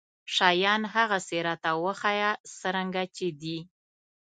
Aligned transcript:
شيان 0.35 0.81
هغسې 0.95 1.37
راته 1.47 1.69
وښايه 1.83 2.31
څرنګه 2.59 3.03
چې 3.15 3.27
دي. 3.41 3.57